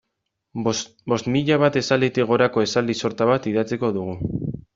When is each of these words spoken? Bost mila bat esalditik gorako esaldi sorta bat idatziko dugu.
Bost 0.67 1.29
mila 1.35 1.59
bat 1.63 1.77
esalditik 1.81 2.27
gorako 2.33 2.65
esaldi 2.69 2.97
sorta 3.03 3.29
bat 3.33 3.47
idatziko 3.53 3.93
dugu. 4.01 4.19